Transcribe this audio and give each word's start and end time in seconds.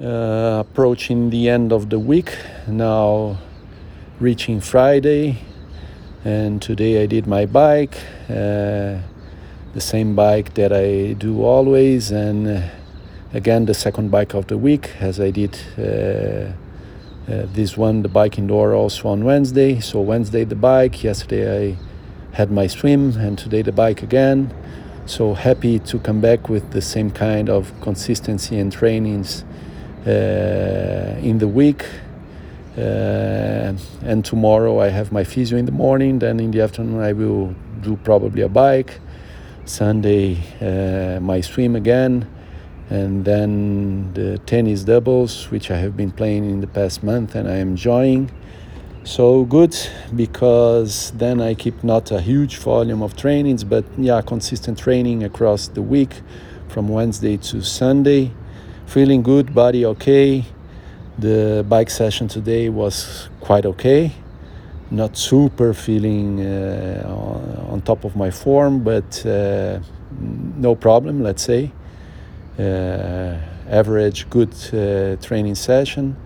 uh, 0.00 0.58
approaching 0.60 1.30
the 1.30 1.48
end 1.48 1.72
of 1.72 1.90
the 1.90 1.98
week 1.98 2.36
now 2.66 3.36
reaching 4.20 4.60
friday 4.60 5.38
and 6.24 6.60
today 6.60 7.02
i 7.02 7.06
did 7.06 7.26
my 7.26 7.46
bike 7.46 7.96
uh, 8.28 8.98
the 9.74 9.80
same 9.80 10.14
bike 10.14 10.54
that 10.54 10.72
i 10.72 11.12
do 11.14 11.42
always 11.42 12.10
and 12.10 12.46
uh, 12.46 12.60
again 13.32 13.66
the 13.66 13.74
second 13.74 14.10
bike 14.10 14.34
of 14.34 14.46
the 14.48 14.58
week 14.58 14.90
as 15.00 15.18
i 15.20 15.30
did 15.30 15.58
uh, 15.78 16.52
uh, 17.28 17.44
this 17.54 17.76
one 17.76 18.02
the 18.02 18.08
bike 18.08 18.38
indoor 18.38 18.72
also 18.72 19.08
on 19.08 19.24
wednesday. 19.24 19.80
So 19.80 20.00
wednesday 20.00 20.44
the 20.44 20.54
bike 20.54 21.02
yesterday 21.02 21.72
i 21.72 21.76
had 22.36 22.52
my 22.52 22.68
swim 22.68 23.16
and 23.16 23.36
today 23.36 23.62
the 23.62 23.72
bike 23.72 24.02
again. 24.02 24.54
So 25.06 25.34
happy 25.34 25.78
to 25.80 25.98
come 25.98 26.20
back 26.20 26.48
with 26.48 26.72
the 26.72 26.82
same 26.82 27.10
kind 27.10 27.48
of 27.48 27.72
consistency 27.80 28.58
and 28.58 28.70
trainings 28.70 29.44
in 30.06 31.38
the 31.38 31.48
week. 31.48 31.84
Uh, 32.76 33.72
and 34.04 34.24
tomorrow 34.24 34.80
I 34.80 34.88
have 34.88 35.10
my 35.10 35.24
physio 35.24 35.56
in 35.58 35.64
the 35.64 35.72
morning. 35.72 36.18
Then 36.18 36.40
in 36.40 36.50
the 36.50 36.60
afternoon 36.60 37.00
I 37.00 37.12
will 37.12 37.54
do 37.80 37.96
probably 37.96 38.42
a 38.42 38.48
bike. 38.48 39.00
Sunday 39.64 40.36
uh, 40.60 41.20
my 41.20 41.40
swim 41.40 41.74
again, 41.74 42.28
and 42.88 43.24
then 43.24 44.12
the 44.14 44.38
tennis 44.46 44.84
doubles, 44.84 45.50
which 45.50 45.70
I 45.70 45.76
have 45.76 45.96
been 45.96 46.12
playing 46.12 46.48
in 46.48 46.60
the 46.60 46.68
past 46.68 47.02
month 47.02 47.34
and 47.34 47.48
I 47.48 47.56
am 47.56 47.70
enjoying. 47.70 48.30
So 49.02 49.44
good 49.44 49.76
because 50.14 51.12
then 51.12 51.40
I 51.40 51.54
keep 51.54 51.82
not 51.82 52.10
a 52.10 52.20
huge 52.20 52.58
volume 52.58 53.02
of 53.02 53.16
trainings, 53.16 53.64
but 53.64 53.84
yeah, 53.96 54.20
consistent 54.20 54.78
training 54.78 55.24
across 55.24 55.68
the 55.68 55.82
week 55.82 56.22
from 56.68 56.88
Wednesday 56.88 57.36
to 57.38 57.62
Sunday 57.62 58.32
feeling 58.86 59.22
good, 59.22 59.54
body 59.54 59.84
okay. 59.84 60.44
The 61.18 61.64
bike 61.68 61.90
session 61.90 62.28
today 62.28 62.68
was 62.68 63.28
quite 63.40 63.66
okay. 63.66 64.12
Not 64.90 65.16
super 65.16 65.74
feeling 65.74 66.40
uh, 66.40 67.68
on 67.70 67.82
top 67.82 68.04
of 68.04 68.16
my 68.16 68.30
form, 68.30 68.84
but 68.84 69.24
uh, 69.26 69.80
no 70.56 70.74
problem, 70.74 71.22
let's 71.22 71.42
say. 71.42 71.72
Uh, 72.58 73.36
average, 73.68 74.30
good 74.30 74.54
uh, 74.72 75.16
training 75.22 75.56
session. 75.56 76.16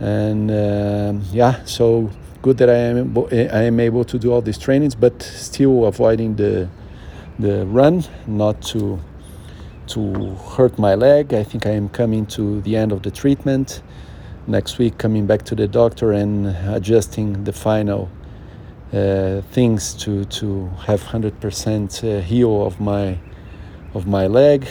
And 0.00 0.50
um, 0.50 1.22
yeah, 1.30 1.62
so 1.64 2.10
good 2.40 2.58
that 2.58 2.70
I 2.70 2.74
am, 2.74 3.16
I 3.30 3.62
am 3.62 3.78
able 3.78 4.04
to 4.04 4.18
do 4.18 4.32
all 4.32 4.40
these 4.40 4.58
trainings, 4.58 4.94
but 4.94 5.22
still 5.22 5.84
avoiding 5.84 6.36
the, 6.36 6.68
the 7.38 7.66
run, 7.66 8.04
not 8.26 8.62
to 8.72 8.98
to 9.92 10.34
hurt 10.56 10.78
my 10.78 10.94
leg. 10.94 11.34
I 11.34 11.42
think 11.42 11.66
I 11.66 11.70
am 11.70 11.88
coming 11.88 12.26
to 12.26 12.60
the 12.62 12.76
end 12.76 12.92
of 12.92 13.02
the 13.02 13.10
treatment. 13.10 13.82
Next 14.46 14.78
week, 14.78 14.98
coming 14.98 15.26
back 15.26 15.42
to 15.44 15.54
the 15.54 15.68
doctor 15.68 16.12
and 16.12 16.46
adjusting 16.68 17.44
the 17.44 17.52
final 17.52 18.10
uh, 18.92 19.40
things 19.52 19.94
to 19.94 20.24
to 20.26 20.68
have 20.86 21.02
100% 21.02 21.32
uh, 21.32 22.20
heal 22.20 22.66
of 22.66 22.80
my 22.80 23.18
of 23.94 24.06
my 24.06 24.26
leg. 24.26 24.66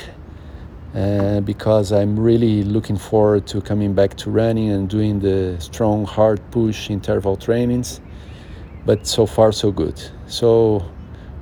Uh, 0.94 1.40
because 1.40 1.94
I'm 1.94 2.20
really 2.20 2.64
looking 2.64 2.98
forward 2.98 3.48
to 3.48 3.62
coming 3.62 3.94
back 3.94 4.18
to 4.18 4.30
running 4.30 4.72
and 4.72 4.90
doing 4.90 5.22
the 5.22 5.56
strong 5.60 6.06
hard 6.06 6.42
push 6.52 6.90
interval 6.90 7.38
trainings. 7.38 8.02
But 8.86 9.08
so 9.08 9.26
far 9.26 9.54
so 9.54 9.72
good. 9.72 10.02
So 10.28 10.84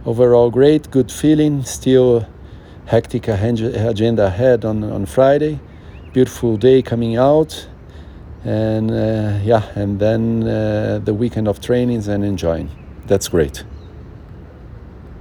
overall 0.05 0.51
great, 0.51 0.91
good 0.91 1.11
feeling. 1.11 1.63
Still 1.63 2.27
hectic 2.89 3.27
agenda 3.27 4.25
ahead 4.25 4.65
on, 4.65 4.83
on 4.83 5.05
Friday. 5.05 5.59
Beautiful 6.11 6.57
day 6.57 6.81
coming 6.81 7.17
out. 7.17 7.67
And 8.43 8.89
uh, 8.89 9.39
yeah, 9.43 9.69
and 9.75 9.99
then 9.99 10.47
uh, 10.47 10.99
the 11.03 11.13
weekend 11.13 11.47
of 11.47 11.61
trainings 11.61 12.07
and 12.07 12.25
enjoying. 12.25 12.69
That's 13.05 13.27
great. 13.27 13.63